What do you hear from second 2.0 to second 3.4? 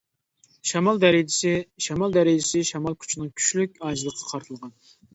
دەرىجىسى شامال كۈچىنىڭ